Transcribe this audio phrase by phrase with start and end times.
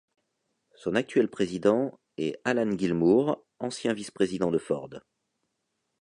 [0.73, 4.89] Son actuel président est Allan Gilmour, ancien vice-président de Ford.